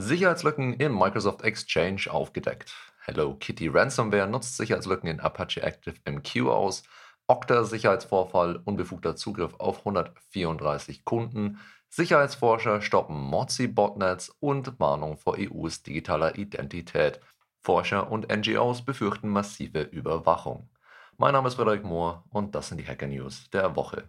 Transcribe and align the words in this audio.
Sicherheitslücken 0.00 0.74
im 0.74 0.96
Microsoft 0.96 1.42
Exchange 1.42 2.04
aufgedeckt. 2.08 2.72
Hello 3.00 3.34
Kitty 3.34 3.66
Ransomware 3.66 4.28
nutzt 4.28 4.56
Sicherheitslücken 4.56 5.10
in 5.10 5.18
Apache 5.18 5.60
Active 5.60 5.96
MQ 6.08 6.50
aus. 6.50 6.84
Okta 7.26 7.64
Sicherheitsvorfall, 7.64 8.60
unbefugter 8.64 9.16
Zugriff 9.16 9.54
auf 9.58 9.80
134 9.80 11.04
Kunden. 11.04 11.58
Sicherheitsforscher 11.88 12.80
stoppen 12.80 13.16
Mozi-Botnets 13.16 14.36
und 14.38 14.78
Warnung 14.78 15.16
vor 15.16 15.36
EUs 15.36 15.82
digitaler 15.82 16.38
Identität. 16.38 17.18
Forscher 17.60 18.08
und 18.12 18.28
NGOs 18.32 18.84
befürchten 18.84 19.28
massive 19.28 19.80
Überwachung. 19.80 20.70
Mein 21.16 21.32
Name 21.32 21.48
ist 21.48 21.56
Frederik 21.56 21.82
Mohr 21.82 22.22
und 22.30 22.54
das 22.54 22.68
sind 22.68 22.78
die 22.78 22.86
Hacker 22.86 23.08
News 23.08 23.50
der 23.50 23.74
Woche. 23.74 24.08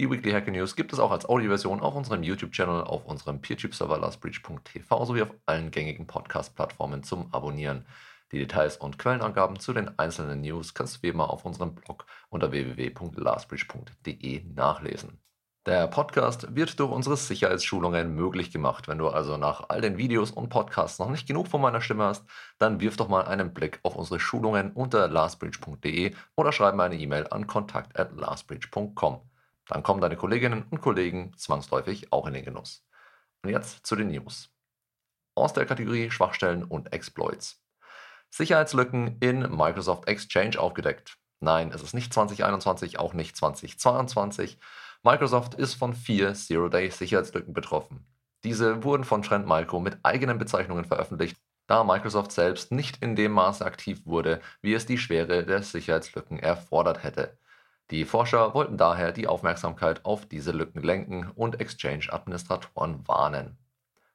Die 0.00 0.10
Weekly 0.10 0.32
Hacker 0.32 0.50
News 0.50 0.76
gibt 0.76 0.94
es 0.94 0.98
auch 0.98 1.10
als 1.10 1.28
Audioversion 1.28 1.80
auf 1.80 1.94
unserem 1.94 2.22
YouTube-Channel, 2.22 2.84
auf 2.84 3.04
unserem 3.04 3.42
PeerTube-Server 3.42 3.98
lastbreach.tv 3.98 5.04
sowie 5.04 5.20
auf 5.20 5.34
allen 5.44 5.70
gängigen 5.70 6.06
Podcast-Plattformen 6.06 7.02
zum 7.02 7.28
Abonnieren. 7.34 7.84
Die 8.32 8.38
Details 8.38 8.78
und 8.78 8.98
Quellenangaben 8.98 9.58
zu 9.58 9.74
den 9.74 9.98
einzelnen 9.98 10.40
News 10.40 10.72
kannst 10.72 10.96
du 10.96 11.02
wie 11.02 11.08
immer 11.08 11.28
auf 11.28 11.44
unserem 11.44 11.74
Blog 11.74 12.06
unter 12.30 12.50
www.lastbreach.de 12.50 14.44
nachlesen. 14.54 15.20
Der 15.66 15.86
Podcast 15.86 16.56
wird 16.56 16.80
durch 16.80 16.92
unsere 16.92 17.18
Sicherheitsschulungen 17.18 18.14
möglich 18.14 18.50
gemacht. 18.50 18.88
Wenn 18.88 18.96
du 18.96 19.08
also 19.08 19.36
nach 19.36 19.68
all 19.68 19.82
den 19.82 19.98
Videos 19.98 20.30
und 20.30 20.48
Podcasts 20.48 20.98
noch 20.98 21.10
nicht 21.10 21.28
genug 21.28 21.46
von 21.48 21.60
meiner 21.60 21.82
Stimme 21.82 22.04
hast, 22.04 22.24
dann 22.56 22.80
wirf 22.80 22.96
doch 22.96 23.08
mal 23.08 23.26
einen 23.26 23.52
Blick 23.52 23.80
auf 23.82 23.96
unsere 23.96 24.18
Schulungen 24.18 24.72
unter 24.72 25.08
lastbridge.de 25.08 26.14
oder 26.36 26.52
schreib 26.52 26.74
mir 26.74 26.84
eine 26.84 26.96
E-Mail 26.96 27.26
an 27.30 27.46
kontakt@lastbridge.com. 27.46 29.20
Dann 29.68 29.82
kommen 29.82 30.00
deine 30.00 30.16
Kolleginnen 30.16 30.64
und 30.70 30.80
Kollegen 30.80 31.32
zwangsläufig 31.36 32.12
auch 32.12 32.26
in 32.26 32.34
den 32.34 32.44
Genuss. 32.44 32.86
Und 33.42 33.50
jetzt 33.50 33.86
zu 33.86 33.96
den 33.96 34.08
News. 34.08 34.50
Aus 35.34 35.52
der 35.52 35.66
Kategorie 35.66 36.10
Schwachstellen 36.10 36.64
und 36.64 36.92
Exploits. 36.92 37.62
Sicherheitslücken 38.30 39.18
in 39.20 39.40
Microsoft 39.56 40.08
Exchange 40.08 40.58
aufgedeckt. 40.58 41.16
Nein, 41.40 41.72
es 41.72 41.82
ist 41.82 41.94
nicht 41.94 42.12
2021, 42.12 42.98
auch 42.98 43.14
nicht 43.14 43.36
2022. 43.36 44.58
Microsoft 45.02 45.54
ist 45.54 45.74
von 45.74 45.94
vier 45.94 46.34
Zero-Day-Sicherheitslücken 46.34 47.54
betroffen. 47.54 48.06
Diese 48.44 48.84
wurden 48.84 49.04
von 49.04 49.22
Trend 49.22 49.46
Micro 49.46 49.80
mit 49.80 49.98
eigenen 50.02 50.38
Bezeichnungen 50.38 50.84
veröffentlicht, 50.84 51.38
da 51.66 51.84
Microsoft 51.84 52.32
selbst 52.32 52.72
nicht 52.72 53.02
in 53.02 53.16
dem 53.16 53.32
Maße 53.32 53.64
aktiv 53.64 54.04
wurde, 54.04 54.40
wie 54.60 54.74
es 54.74 54.86
die 54.86 54.98
Schwere 54.98 55.44
der 55.44 55.62
Sicherheitslücken 55.62 56.38
erfordert 56.38 57.02
hätte. 57.02 57.38
Die 57.90 58.04
Forscher 58.04 58.54
wollten 58.54 58.76
daher 58.76 59.10
die 59.10 59.26
Aufmerksamkeit 59.26 60.04
auf 60.04 60.24
diese 60.24 60.52
Lücken 60.52 60.80
lenken 60.80 61.28
und 61.34 61.60
Exchange-Administratoren 61.60 63.08
warnen. 63.08 63.58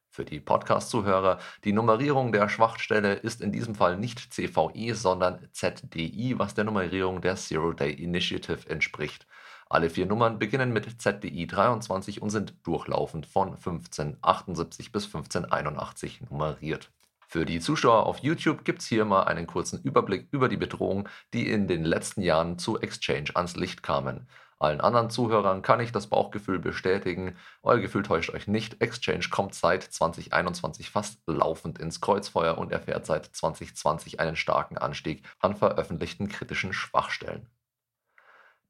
Für 0.08 0.24
die 0.24 0.40
Podcast-Zuhörer, 0.40 1.40
die 1.66 1.74
Nummerierung 1.74 2.32
der 2.32 2.48
Schwachstelle 2.48 3.16
ist 3.16 3.42
in 3.42 3.52
diesem 3.52 3.76
Fall 3.76 3.98
nicht 3.98 4.34
CVI, 4.34 4.94
sondern 4.94 5.50
ZDI, 5.52 6.40
was 6.40 6.54
der 6.54 6.64
Nummerierung 6.64 7.20
der 7.20 7.36
Zero 7.36 7.74
Day 7.74 7.92
Initiative 7.92 8.70
entspricht. 8.70 9.28
Alle 9.68 9.90
vier 9.90 10.06
Nummern 10.06 10.40
beginnen 10.40 10.72
mit 10.72 11.02
ZDI 11.02 11.46
23 11.46 12.22
und 12.22 12.30
sind 12.30 12.56
durchlaufend 12.64 13.26
von 13.26 13.56
1578 13.56 14.94
bis 14.94 15.08
1581 15.08 16.22
nummeriert. 16.30 16.94
Für 17.36 17.44
die 17.44 17.60
Zuschauer 17.60 18.06
auf 18.06 18.20
YouTube 18.20 18.64
gibt 18.64 18.80
es 18.80 18.88
hier 18.88 19.04
mal 19.04 19.24
einen 19.24 19.46
kurzen 19.46 19.82
Überblick 19.84 20.30
über 20.32 20.48
die 20.48 20.56
Bedrohungen, 20.56 21.10
die 21.34 21.50
in 21.50 21.68
den 21.68 21.84
letzten 21.84 22.22
Jahren 22.22 22.58
zu 22.58 22.80
Exchange 22.80 23.32
ans 23.34 23.58
Licht 23.58 23.84
kamen. 23.84 24.30
Allen 24.58 24.80
anderen 24.80 25.10
Zuhörern 25.10 25.62
kann 25.62 25.82
ich 25.82 25.92
das 25.92 26.08
Bauchgefühl 26.08 26.60
bestätigen. 26.60 27.36
Euer 27.62 27.80
Gefühl 27.80 28.04
täuscht 28.04 28.30
euch 28.30 28.48
nicht. 28.48 28.82
Exchange 28.82 29.26
kommt 29.30 29.54
seit 29.54 29.84
2021 29.84 30.90
fast 30.90 31.20
laufend 31.28 31.78
ins 31.78 32.00
Kreuzfeuer 32.00 32.58
und 32.58 32.72
erfährt 32.72 33.06
seit 33.06 33.26
2020 33.26 34.22
einen 34.22 34.38
starken 34.38 34.78
Anstieg 34.78 35.28
an 35.40 35.58
veröffentlichten 35.58 36.30
kritischen 36.30 36.72
Schwachstellen. 36.72 37.50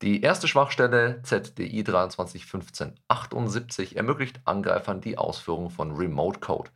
Die 0.01 0.23
erste 0.23 0.47
Schwachstelle 0.47 1.21
ZDI 1.21 1.83
231578 1.83 3.95
ermöglicht 3.95 4.41
Angreifern 4.45 5.01
die 5.01 5.19
Ausführung 5.19 5.69
von 5.69 5.91
Remote 5.91 6.39
Code. 6.39 6.71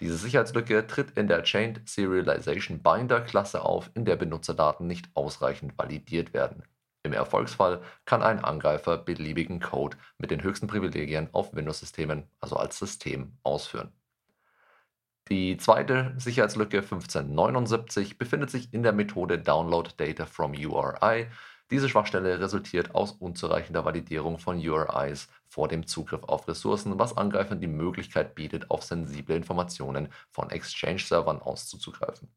Diese 0.00 0.16
Sicherheitslücke 0.16 0.86
tritt 0.86 1.12
in 1.12 1.26
der 1.26 1.42
Chained 1.42 1.88
Serialization 1.88 2.82
Binder 2.82 3.22
Klasse 3.22 3.64
auf, 3.64 3.90
in 3.94 4.04
der 4.04 4.16
Benutzerdaten 4.16 4.86
nicht 4.86 5.08
ausreichend 5.14 5.78
validiert 5.78 6.34
werden. 6.34 6.64
Im 7.02 7.12
Erfolgsfall 7.12 7.82
kann 8.04 8.22
ein 8.22 8.44
Angreifer 8.44 8.98
beliebigen 8.98 9.60
Code 9.60 9.96
mit 10.18 10.30
den 10.30 10.42
höchsten 10.42 10.66
Privilegien 10.66 11.28
auf 11.32 11.54
Windows-Systemen, 11.54 12.24
also 12.40 12.56
als 12.56 12.78
System, 12.78 13.38
ausführen. 13.42 13.92
Die 15.28 15.56
zweite 15.56 16.14
Sicherheitslücke 16.18 16.78
1579 16.78 18.18
befindet 18.18 18.50
sich 18.50 18.74
in 18.74 18.82
der 18.82 18.92
Methode 18.92 19.38
Download 19.38 19.90
Data 19.96 20.26
from 20.26 20.52
URI 20.52 21.26
diese 21.70 21.88
Schwachstelle 21.88 22.38
resultiert 22.38 22.94
aus 22.94 23.12
unzureichender 23.12 23.84
Validierung 23.84 24.38
von 24.38 24.58
URIs 24.58 25.28
vor 25.48 25.66
dem 25.66 25.86
Zugriff 25.86 26.22
auf 26.22 26.46
Ressourcen, 26.46 26.98
was 26.98 27.16
Angreifern 27.16 27.60
die 27.60 27.66
Möglichkeit 27.66 28.36
bietet, 28.36 28.70
auf 28.70 28.84
sensible 28.84 29.34
Informationen 29.34 30.08
von 30.30 30.50
Exchange-Servern 30.50 31.42
auszugreifen. 31.42 32.28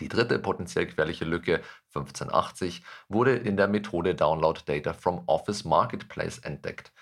Die 0.00 0.08
dritte 0.08 0.38
potenziell 0.38 0.86
gefährliche 0.86 1.24
Lücke 1.24 1.62
1580 1.94 2.82
wurde 3.08 3.36
in 3.36 3.56
der 3.56 3.68
Methode 3.68 4.14
Download 4.14 4.60
Data 4.66 4.92
from 4.92 5.22
Office 5.26 5.64
Marketplace 5.64 6.38
entdeckt. 6.38 6.92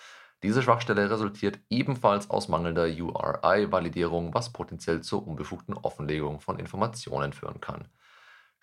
Diese 0.43 0.63
Schwachstelle 0.63 1.11
resultiert 1.11 1.59
ebenfalls 1.71 2.29
aus 2.29 2.49
mangelnder 2.49 2.87
URI-Validierung, 2.87 4.35
was 4.35 4.53
potenziell 4.53 5.01
zur 5.01 5.27
unbefugten 5.27 5.75
Offenlegung 5.75 6.41
von 6.41 6.59
Informationen 6.59 7.33
führen 7.33 7.61
kann. 7.61 7.89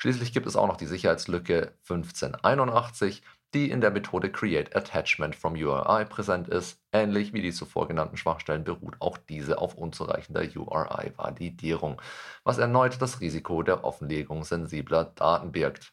Schließlich 0.01 0.31
gibt 0.31 0.47
es 0.47 0.55
auch 0.55 0.67
noch 0.67 0.77
die 0.77 0.85
Sicherheitslücke 0.85 1.73
1581, 1.81 3.21
die 3.53 3.69
in 3.69 3.81
der 3.81 3.91
Methode 3.91 4.31
Create 4.31 4.73
Attachment 4.73 5.35
from 5.35 5.53
URI 5.55 6.05
präsent 6.05 6.47
ist. 6.47 6.79
Ähnlich 6.93 7.33
wie 7.33 7.41
die 7.41 7.51
zuvor 7.51 7.87
genannten 7.87 8.15
Schwachstellen 8.15 8.63
beruht 8.63 8.95
auch 8.99 9.17
diese 9.17 9.57
auf 9.57 9.75
unzureichender 9.75 10.43
URI-Validierung, 10.43 12.01
was 12.45 12.59
erneut 12.59 13.01
das 13.01 13.19
Risiko 13.19 13.61
der 13.61 13.83
Offenlegung 13.83 14.45
sensibler 14.45 15.03
Daten 15.03 15.51
birgt. 15.51 15.91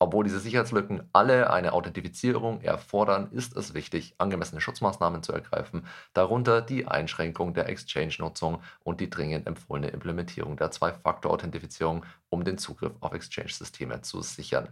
Obwohl 0.00 0.24
diese 0.24 0.38
Sicherheitslücken 0.38 1.08
alle 1.12 1.50
eine 1.50 1.72
Authentifizierung 1.72 2.60
erfordern, 2.60 3.32
ist 3.32 3.56
es 3.56 3.74
wichtig, 3.74 4.14
angemessene 4.18 4.60
Schutzmaßnahmen 4.60 5.24
zu 5.24 5.32
ergreifen, 5.32 5.86
darunter 6.12 6.62
die 6.62 6.86
Einschränkung 6.86 7.52
der 7.52 7.68
Exchange-Nutzung 7.68 8.62
und 8.84 9.00
die 9.00 9.10
dringend 9.10 9.48
empfohlene 9.48 9.88
Implementierung 9.88 10.56
der 10.56 10.70
Zwei-Faktor-Authentifizierung, 10.70 12.06
um 12.30 12.44
den 12.44 12.58
Zugriff 12.58 12.92
auf 13.00 13.12
Exchange-Systeme 13.12 14.00
zu 14.02 14.22
sichern. 14.22 14.68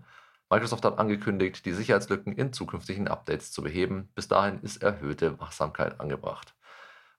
Microsoft 0.48 0.84
hat 0.84 1.00
angekündigt, 1.00 1.66
die 1.66 1.72
Sicherheitslücken 1.72 2.32
in 2.32 2.53
zukünftigen 2.53 3.09
Updates 3.09 3.50
zu 3.50 3.62
beheben. 3.62 4.09
Bis 4.15 4.28
dahin 4.28 4.60
ist 4.60 4.81
erhöhte 4.81 5.41
Wachsamkeit 5.41 5.98
angebracht. 5.98 6.54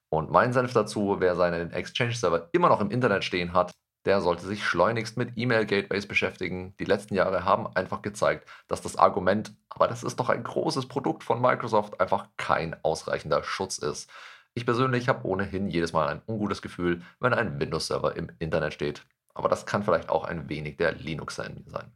Und 0.08 0.30
mein 0.30 0.54
Senf 0.54 0.72
dazu, 0.72 1.16
wer 1.18 1.36
seinen 1.36 1.72
Exchange-Server 1.72 2.48
immer 2.52 2.70
noch 2.70 2.80
im 2.80 2.90
Internet 2.90 3.24
stehen 3.24 3.52
hat, 3.52 3.74
der 4.08 4.22
sollte 4.22 4.46
sich 4.46 4.64
schleunigst 4.64 5.18
mit 5.18 5.36
E-Mail-Gateways 5.36 6.08
beschäftigen. 6.08 6.74
Die 6.80 6.86
letzten 6.86 7.14
Jahre 7.14 7.44
haben 7.44 7.66
einfach 7.76 8.00
gezeigt, 8.00 8.48
dass 8.66 8.80
das 8.80 8.96
Argument, 8.96 9.52
aber 9.68 9.86
das 9.86 10.02
ist 10.02 10.18
doch 10.18 10.30
ein 10.30 10.42
großes 10.42 10.88
Produkt 10.88 11.22
von 11.22 11.42
Microsoft, 11.42 12.00
einfach 12.00 12.26
kein 12.38 12.74
ausreichender 12.82 13.44
Schutz 13.44 13.76
ist. 13.76 14.10
Ich 14.54 14.64
persönlich 14.64 15.10
habe 15.10 15.26
ohnehin 15.28 15.68
jedes 15.68 15.92
Mal 15.92 16.08
ein 16.08 16.22
ungutes 16.26 16.62
Gefühl, 16.62 17.02
wenn 17.20 17.34
ein 17.34 17.60
Windows-Server 17.60 18.16
im 18.16 18.32
Internet 18.38 18.72
steht. 18.72 19.04
Aber 19.34 19.50
das 19.50 19.66
kann 19.66 19.82
vielleicht 19.82 20.08
auch 20.08 20.24
ein 20.24 20.48
wenig 20.48 20.78
der 20.78 20.92
Linux 20.92 21.38
in 21.38 21.64
sein. 21.66 21.92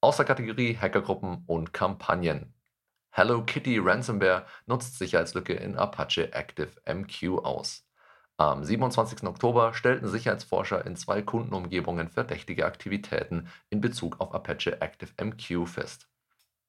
Aus 0.00 0.18
der 0.18 0.26
Kategorie 0.26 0.78
Hackergruppen 0.80 1.42
und 1.48 1.72
Kampagnen. 1.72 2.54
Hello 3.10 3.42
Kitty 3.44 3.78
Ransomware 3.78 4.46
nutzt 4.66 4.98
Sicherheitslücke 4.98 5.54
in 5.54 5.76
Apache 5.76 6.32
Active 6.32 6.70
MQ 6.86 7.44
aus. 7.44 7.84
Am 8.42 8.64
27. 8.64 9.22
Oktober 9.22 9.72
stellten 9.72 10.08
Sicherheitsforscher 10.08 10.84
in 10.84 10.96
zwei 10.96 11.22
Kundenumgebungen 11.22 12.08
verdächtige 12.08 12.66
Aktivitäten 12.66 13.46
in 13.70 13.80
Bezug 13.80 14.20
auf 14.20 14.34
Apache 14.34 14.82
ActiveMQ 14.82 15.68
fest. 15.68 16.08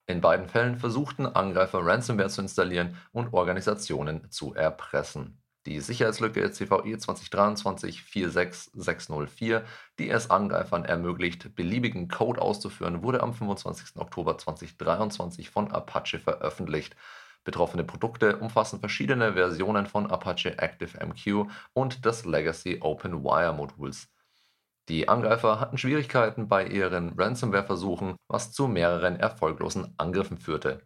In 0.06 0.22
beiden 0.22 0.48
Fällen 0.48 0.78
versuchten 0.78 1.26
Angreifer 1.26 1.84
Ransomware 1.84 2.30
zu 2.30 2.42
installieren 2.42 2.96
und 3.12 3.34
Organisationen 3.34 4.30
zu 4.30 4.54
erpressen. 4.54 5.42
Die 5.66 5.80
Sicherheitslücke 5.80 6.52
CVE 6.52 6.96
2023-46604, 6.96 9.64
die 9.98 10.12
es 10.12 10.30
Angreifern 10.30 10.86
ermöglicht, 10.86 11.56
beliebigen 11.56 12.08
Code 12.08 12.40
auszuführen, 12.40 13.02
wurde 13.02 13.24
am 13.24 13.34
25. 13.34 13.96
Oktober 13.96 14.38
2023 14.38 15.50
von 15.50 15.72
Apache 15.72 16.20
veröffentlicht 16.20 16.96
Betroffene 17.44 17.84
Produkte 17.84 18.38
umfassen 18.38 18.80
verschiedene 18.80 19.34
Versionen 19.34 19.86
von 19.86 20.10
Apache 20.10 20.58
ActiveMQ 20.58 21.50
und 21.74 22.06
des 22.06 22.26
Legacy 22.26 22.80
OpenWire 22.82 23.54
Moduls. 23.54 24.08
Die 24.90 25.08
Angreifer 25.08 25.60
hatten 25.60 25.78
Schwierigkeiten 25.78 26.48
bei 26.48 26.66
ihren 26.66 27.18
Ransomware-Versuchen, 27.18 28.16
was 28.28 28.52
zu 28.52 28.68
mehreren 28.68 29.18
erfolglosen 29.18 29.94
Angriffen 29.98 30.38
führte. 30.38 30.82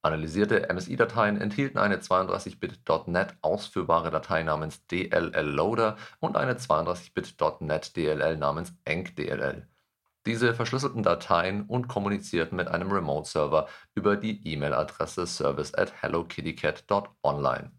Analysierte 0.00 0.66
MSI-Dateien 0.72 1.40
enthielten 1.40 1.78
eine 1.78 1.98
32-Bit.NET 1.98 3.36
ausführbare 3.40 4.10
Datei 4.10 4.42
namens 4.42 4.84
DLL-Loader 4.86 5.96
und 6.18 6.36
eine 6.36 6.54
32-Bit.NET 6.54 7.96
DLL 7.96 8.36
namens 8.36 8.74
EncDLL. 8.84 9.68
Diese 10.24 10.54
verschlüsselten 10.54 11.02
Dateien 11.02 11.62
und 11.66 11.88
kommunizierten 11.88 12.56
mit 12.56 12.68
einem 12.68 12.92
Remote-Server 12.92 13.68
über 13.94 14.16
die 14.16 14.46
E-Mail-Adresse 14.46 15.26
service 15.26 15.74
at 15.74 15.92
hellokittycat.online. 16.00 17.72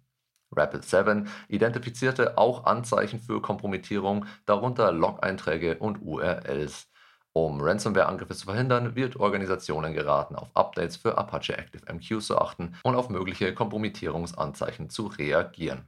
Rapid7 0.53 1.27
identifizierte 1.47 2.37
auch 2.37 2.65
Anzeichen 2.65 3.19
für 3.19 3.41
Kompromittierung, 3.41 4.25
darunter 4.45 4.91
Log-Einträge 4.91 5.77
und 5.79 6.01
URLs. 6.01 6.89
Um 7.31 7.61
Ransomware-Angriffe 7.61 8.35
zu 8.35 8.45
verhindern, 8.45 8.95
wird 8.95 9.15
Organisationen 9.15 9.93
geraten, 9.93 10.35
auf 10.35 10.55
Updates 10.55 10.97
für 10.97 11.17
Apache 11.17 11.57
ActiveMQ 11.57 12.21
zu 12.21 12.37
achten 12.37 12.75
und 12.83 12.95
auf 12.95 13.09
mögliche 13.09 13.55
Kompromittierungsanzeichen 13.55 14.89
zu 14.89 15.07
reagieren. 15.07 15.87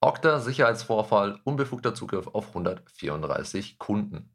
Okta 0.00 0.38
Sicherheitsvorfall, 0.38 1.40
unbefugter 1.44 1.94
Zugriff 1.94 2.28
auf 2.28 2.48
134 2.48 3.78
Kunden. 3.78 4.33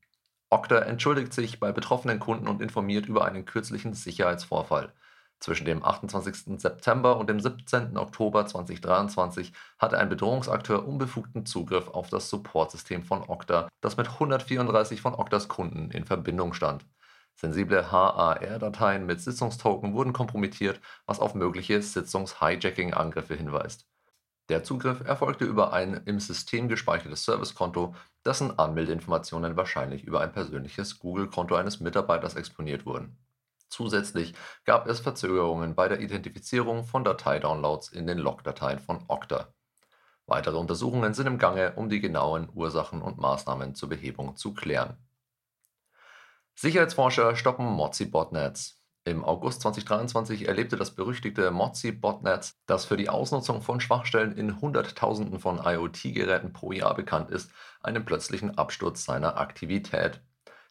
Okta 0.51 0.79
entschuldigt 0.79 1.31
sich 1.31 1.59
bei 1.59 1.71
betroffenen 1.71 2.19
Kunden 2.19 2.47
und 2.47 2.61
informiert 2.61 3.05
über 3.05 3.23
einen 3.23 3.45
kürzlichen 3.45 3.93
Sicherheitsvorfall. 3.93 4.91
Zwischen 5.39 5.65
dem 5.65 5.85
28. 5.85 6.59
September 6.59 7.17
und 7.17 7.29
dem 7.29 7.39
17. 7.39 7.95
Oktober 7.97 8.47
2023 8.47 9.53
hatte 9.77 9.99
ein 9.99 10.09
Bedrohungsakteur 10.09 10.87
unbefugten 10.87 11.45
Zugriff 11.45 11.89
auf 11.89 12.09
das 12.09 12.29
Supportsystem 12.29 13.03
von 13.03 13.21
Okta, 13.29 13.69
das 13.79 13.95
mit 13.95 14.07
134 14.07 15.01
von 15.01 15.13
Oktas 15.13 15.47
Kunden 15.47 15.91
in 15.91 16.05
Verbindung 16.05 16.53
stand. 16.53 16.83
Sensible 17.35 17.91
HAR-Dateien 17.91 19.05
mit 19.05 19.21
Sitzungstoken 19.21 19.93
wurden 19.93 20.13
kompromittiert, 20.13 20.81
was 21.05 21.19
auf 21.19 21.35
mögliche 21.35 21.81
Sitzungs-Hijacking-Angriffe 21.81 23.35
hinweist. 23.35 23.87
Der 24.49 24.63
Zugriff 24.63 25.01
erfolgte 25.01 25.45
über 25.45 25.73
ein 25.73 26.01
im 26.05 26.19
System 26.19 26.67
gespeichertes 26.67 27.23
Servicekonto, 27.23 27.95
dessen 28.25 28.57
Anmeldeinformationen 28.57 29.55
wahrscheinlich 29.55 30.03
über 30.03 30.21
ein 30.21 30.31
persönliches 30.31 30.97
Google-Konto 30.97 31.55
eines 31.55 31.79
Mitarbeiters 31.79 32.35
exponiert 32.35 32.87
wurden. 32.87 33.15
Zusätzlich 33.69 34.33
gab 34.65 34.87
es 34.87 34.99
Verzögerungen 34.99 35.75
bei 35.75 35.87
der 35.87 35.99
Identifizierung 35.99 36.83
von 36.83 37.03
Dateidownloads 37.03 37.89
in 37.89 38.07
den 38.07 38.17
Logdateien 38.17 38.79
von 38.79 39.05
Okta. 39.07 39.53
Weitere 40.25 40.57
Untersuchungen 40.57 41.13
sind 41.13 41.27
im 41.27 41.37
Gange, 41.37 41.73
um 41.75 41.87
die 41.87 41.99
genauen 41.99 42.49
Ursachen 42.53 43.03
und 43.03 43.19
Maßnahmen 43.19 43.75
zur 43.75 43.89
Behebung 43.89 44.35
zu 44.35 44.55
klären. 44.55 44.97
Sicherheitsforscher 46.55 47.35
stoppen 47.35 47.65
Mozi-Botnets. 47.67 48.78
Im 49.09 49.25
August 49.25 49.61
2023 49.61 50.47
erlebte 50.47 50.77
das 50.77 50.91
berüchtigte 50.91 51.49
Mozi-Botnet, 51.49 52.53
das 52.67 52.85
für 52.85 52.95
die 52.95 53.09
Ausnutzung 53.09 53.63
von 53.63 53.81
Schwachstellen 53.81 54.37
in 54.37 54.61
Hunderttausenden 54.61 55.39
von 55.39 55.59
IoT-Geräten 55.65 56.53
pro 56.53 56.73
Jahr 56.73 56.93
bekannt 56.93 57.31
ist, 57.31 57.49
einen 57.81 58.05
plötzlichen 58.05 58.59
Absturz 58.59 59.05
seiner 59.05 59.37
Aktivität. 59.39 60.21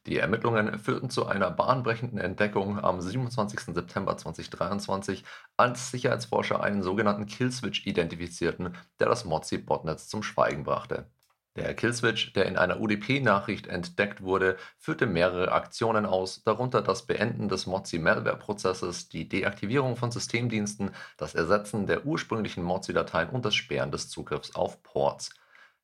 Die 0.07 0.19
Ermittlungen 0.19 0.79
führten 0.79 1.11
zu 1.11 1.27
einer 1.27 1.51
bahnbrechenden 1.51 2.21
Entdeckung 2.21 2.79
am 2.79 3.01
27. 3.01 3.75
September 3.75 4.17
2023, 4.17 5.25
als 5.57 5.91
Sicherheitsforscher 5.91 6.63
einen 6.63 6.85
sogenannten 6.85 7.27
Killswitch 7.27 7.87
identifizierten, 7.87 8.77
der 9.01 9.09
das 9.09 9.25
Mozi-Botnetz 9.25 10.07
zum 10.07 10.23
Schweigen 10.23 10.63
brachte. 10.63 11.11
Der 11.59 11.75
Killswitch, 11.75 12.33
der 12.35 12.47
in 12.47 12.57
einer 12.57 12.79
UDP-Nachricht 12.79 13.67
entdeckt 13.67 14.23
wurde, 14.23 14.57
führte 14.79 15.07
mehrere 15.07 15.51
Aktionen 15.51 16.07
aus, 16.07 16.45
darunter 16.45 16.83
das 16.83 17.05
Beenden 17.05 17.49
des 17.49 17.67
Mozi-Malware-Prozesses, 17.67 19.09
die 19.09 19.29
Deaktivierung 19.29 19.97
von 19.97 20.13
Systemdiensten, 20.13 20.93
das 21.17 21.35
Ersetzen 21.35 21.89
der 21.89 22.07
ursprünglichen 22.07 22.63
Mozi-Dateien 22.63 23.31
und 23.31 23.45
das 23.45 23.57
Sperren 23.57 23.91
des 23.91 24.09
Zugriffs 24.09 24.55
auf 24.55 24.85
Ports. 24.85 25.31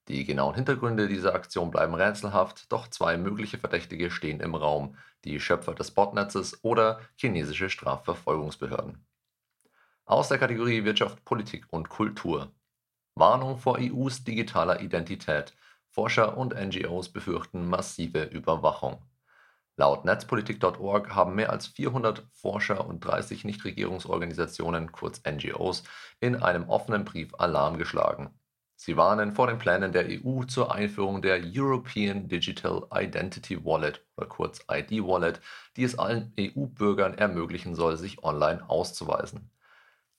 Die 0.06 0.24
genauen 0.24 0.54
Hintergründe 0.54 1.08
dieser 1.08 1.34
Aktion 1.34 1.72
bleiben 1.72 1.94
rätselhaft, 1.94 2.70
doch 2.70 2.86
zwei 2.86 3.16
mögliche 3.16 3.58
Verdächtige 3.58 4.12
stehen 4.12 4.38
im 4.38 4.54
Raum: 4.54 4.96
die 5.24 5.40
Schöpfer 5.40 5.74
des 5.74 5.90
Botnetzes 5.90 6.62
oder 6.62 7.00
chinesische 7.16 7.68
Strafverfolgungsbehörden. 7.68 9.04
Aus 10.04 10.28
der 10.28 10.38
Kategorie 10.38 10.84
Wirtschaft, 10.84 11.24
Politik 11.24 11.66
und 11.70 11.88
Kultur. 11.88 12.52
Warnung 13.16 13.58
vor 13.58 13.78
EUs 13.78 14.24
digitaler 14.24 14.80
Identität. 14.80 15.54
Forscher 15.88 16.36
und 16.36 16.54
NGOs 16.54 17.10
befürchten 17.12 17.68
massive 17.68 18.24
Überwachung. 18.24 19.00
Laut 19.76 20.04
Netzpolitik.org 20.04 21.14
haben 21.14 21.36
mehr 21.36 21.50
als 21.50 21.68
400 21.68 22.26
Forscher 22.32 22.86
und 22.86 23.04
30 23.04 23.44
Nichtregierungsorganisationen, 23.44 24.90
kurz 24.90 25.22
NGOs, 25.24 25.84
in 26.18 26.42
einem 26.42 26.68
offenen 26.68 27.04
Brief 27.04 27.34
Alarm 27.38 27.78
geschlagen. 27.78 28.30
Sie 28.76 28.96
warnen 28.96 29.32
vor 29.32 29.46
den 29.46 29.58
Plänen 29.58 29.92
der 29.92 30.06
EU 30.08 30.44
zur 30.44 30.74
Einführung 30.74 31.22
der 31.22 31.40
European 31.44 32.26
Digital 32.26 32.86
Identity 32.92 33.64
Wallet 33.64 34.04
oder 34.16 34.26
kurz 34.26 34.64
ID 34.68 35.04
Wallet, 35.04 35.40
die 35.76 35.84
es 35.84 35.96
allen 35.98 36.34
EU-Bürgern 36.38 37.14
ermöglichen 37.14 37.76
soll, 37.76 37.96
sich 37.96 38.24
online 38.24 38.68
auszuweisen. 38.68 39.53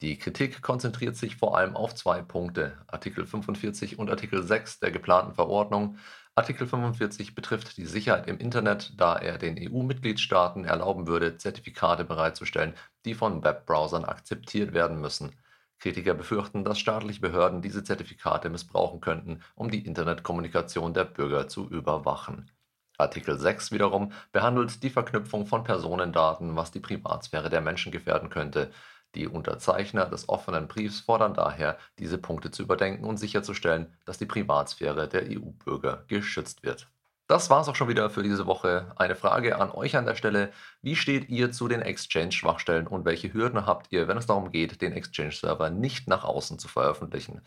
Die 0.05 0.19
Kritik 0.19 0.61
konzentriert 0.61 1.15
sich 1.15 1.37
vor 1.37 1.57
allem 1.57 1.75
auf 1.75 1.95
zwei 1.95 2.21
Punkte, 2.21 2.77
Artikel 2.85 3.25
45 3.25 3.97
und 3.97 4.11
Artikel 4.11 4.43
6 4.43 4.79
der 4.79 4.91
geplanten 4.91 5.33
Verordnung. 5.33 5.97
Artikel 6.35 6.67
45 6.67 7.33
betrifft 7.33 7.75
die 7.75 7.87
Sicherheit 7.87 8.27
im 8.27 8.37
Internet, 8.37 8.93
da 8.97 9.15
er 9.15 9.39
den 9.39 9.57
EU-Mitgliedstaaten 9.57 10.63
erlauben 10.63 11.07
würde, 11.07 11.39
Zertifikate 11.39 12.03
bereitzustellen, 12.05 12.75
die 13.03 13.15
von 13.15 13.43
Webbrowsern 13.43 14.05
akzeptiert 14.05 14.75
werden 14.75 15.01
müssen. 15.01 15.31
Kritiker 15.79 16.13
befürchten, 16.13 16.63
dass 16.63 16.77
staatliche 16.77 17.21
Behörden 17.21 17.63
diese 17.63 17.83
Zertifikate 17.83 18.51
missbrauchen 18.51 19.01
könnten, 19.01 19.41
um 19.55 19.71
die 19.71 19.87
Internetkommunikation 19.87 20.93
der 20.93 21.05
Bürger 21.05 21.47
zu 21.47 21.67
überwachen. 21.67 22.51
Artikel 22.97 23.39
6 23.39 23.71
wiederum 23.71 24.11
behandelt 24.31 24.83
die 24.83 24.91
Verknüpfung 24.91 25.47
von 25.47 25.63
Personendaten, 25.63 26.55
was 26.55 26.71
die 26.71 26.79
Privatsphäre 26.79 27.49
der 27.49 27.61
Menschen 27.61 27.91
gefährden 27.91 28.29
könnte. 28.29 28.71
Die 29.15 29.27
Unterzeichner 29.27 30.05
des 30.05 30.27
offenen 30.27 30.67
Briefs 30.67 30.99
fordern 30.99 31.33
daher, 31.33 31.77
diese 31.99 32.17
Punkte 32.17 32.51
zu 32.51 32.63
überdenken 32.63 33.05
und 33.05 33.17
sicherzustellen, 33.17 33.93
dass 34.05 34.17
die 34.17 34.25
Privatsphäre 34.25 35.07
der 35.07 35.23
EU-Bürger 35.23 36.03
geschützt 36.07 36.63
wird. 36.63 36.87
Das 37.27 37.49
war's 37.49 37.67
auch 37.67 37.75
schon 37.75 37.87
wieder 37.87 38.11
für 38.11 38.21
diese 38.21 38.45
Woche. 38.45 38.91
Eine 38.97 39.15
Frage 39.15 39.57
an 39.59 39.71
euch 39.71 39.95
an 39.95 40.05
der 40.05 40.13
Stelle. 40.13 40.51
Wie 40.83 40.95
steht 40.95 41.29
ihr 41.29 41.51
zu 41.51 41.67
den 41.67 41.81
Exchange-Schwachstellen 41.81 42.85
und 42.85 43.03
welche 43.05 43.33
Hürden 43.33 43.65
habt 43.65 43.91
ihr, 43.91 44.07
wenn 44.07 44.17
es 44.17 44.27
darum 44.27 44.51
geht, 44.51 44.81
den 44.81 44.93
Exchange-Server 44.93 45.71
nicht 45.71 46.07
nach 46.07 46.23
außen 46.23 46.59
zu 46.59 46.67
veröffentlichen? 46.67 47.41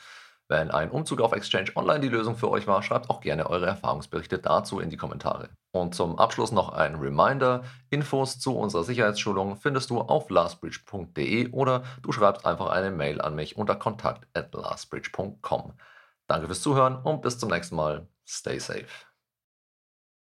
Wenn 0.50 0.70
ein 0.70 0.90
Umzug 0.90 1.20
auf 1.20 1.32
Exchange 1.32 1.70
Online 1.76 2.00
die 2.00 2.08
Lösung 2.08 2.34
für 2.34 2.50
euch 2.50 2.66
war, 2.66 2.82
schreibt 2.82 3.10
auch 3.10 3.20
gerne 3.20 3.50
eure 3.50 3.66
Erfahrungsberichte 3.66 4.38
dazu 4.38 4.80
in 4.80 4.88
die 4.88 4.96
Kommentare. 4.96 5.50
Und 5.72 5.94
zum 5.94 6.18
Abschluss 6.18 6.52
noch 6.52 6.70
ein 6.70 6.94
Reminder: 6.94 7.64
Infos 7.90 8.38
zu 8.38 8.56
unserer 8.56 8.84
Sicherheitsschulung 8.84 9.56
findest 9.56 9.90
du 9.90 10.00
auf 10.00 10.30
lastbridge.de 10.30 11.50
oder 11.50 11.82
du 12.02 12.12
schreibst 12.12 12.46
einfach 12.46 12.68
eine 12.70 12.90
Mail 12.90 13.20
an 13.20 13.34
mich 13.34 13.58
unter 13.58 13.76
kontakt 13.76 14.26
at 14.32 14.54
lastbridge.com. 14.54 15.74
Danke 16.26 16.46
fürs 16.46 16.62
Zuhören 16.62 16.96
und 16.96 17.20
bis 17.20 17.38
zum 17.38 17.50
nächsten 17.50 17.76
Mal. 17.76 18.08
Stay 18.26 18.58
safe. 18.58 19.07